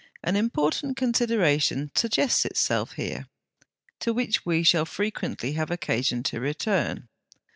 An 0.23 0.35
important 0.35 0.97
consideration 0.97 1.91
suggests 1.93 2.43
itself 2.43 2.93
here, 2.93 3.27
to 3.99 4.15
which 4.15 4.47
we 4.47 4.63
shall 4.63 4.83
frequently 4.83 5.51
have 5.51 5.69
occasion 5.69 6.23
to 6.23 6.39
return. 6.39 7.07